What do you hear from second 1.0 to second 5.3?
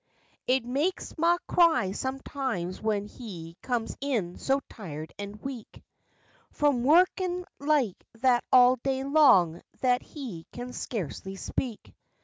ma cry sometimes when he comes in so tired